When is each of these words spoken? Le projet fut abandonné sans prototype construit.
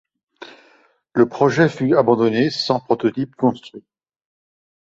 Le 1.13 1.29
projet 1.29 1.69
fut 1.69 1.95
abandonné 1.95 2.49
sans 2.49 2.79
prototype 2.79 3.35
construit. 3.35 3.83